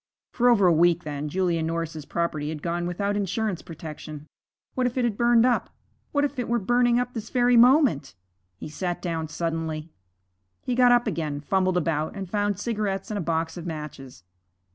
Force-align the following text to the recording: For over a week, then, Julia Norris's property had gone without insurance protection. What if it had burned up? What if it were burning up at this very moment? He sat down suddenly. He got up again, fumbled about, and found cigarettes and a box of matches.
For 0.31 0.49
over 0.49 0.65
a 0.65 0.73
week, 0.73 1.03
then, 1.03 1.29
Julia 1.29 1.61
Norris's 1.61 2.05
property 2.05 2.49
had 2.49 2.63
gone 2.63 2.87
without 2.87 3.15
insurance 3.15 3.61
protection. 3.61 4.25
What 4.73 4.87
if 4.87 4.97
it 4.97 5.03
had 5.05 5.15
burned 5.15 5.45
up? 5.45 5.69
What 6.11 6.25
if 6.25 6.39
it 6.39 6.49
were 6.49 6.57
burning 6.57 6.99
up 6.99 7.09
at 7.09 7.13
this 7.13 7.29
very 7.29 7.55
moment? 7.55 8.15
He 8.57 8.67
sat 8.67 8.99
down 8.99 9.27
suddenly. 9.27 9.91
He 10.63 10.73
got 10.73 10.91
up 10.91 11.05
again, 11.05 11.39
fumbled 11.39 11.77
about, 11.77 12.15
and 12.15 12.27
found 12.27 12.57
cigarettes 12.57 13.11
and 13.11 13.17
a 13.19 13.21
box 13.21 13.57
of 13.57 13.67
matches. 13.67 14.23